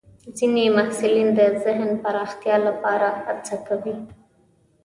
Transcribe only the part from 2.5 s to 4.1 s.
لپاره هڅه کوي.